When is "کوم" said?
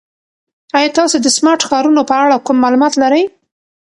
2.45-2.57